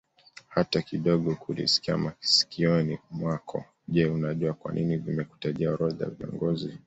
hata 0.47 0.81
kidogokulisikia 0.81 1.97
masikioni 1.97 2.99
mwako 3.11 3.65
Je 3.87 4.05
unajua 4.05 4.53
kwanini 4.53 4.97
nimekutajia 4.97 5.71
orodha 5.73 6.05
ya 6.05 6.11
viongozi 6.11 6.79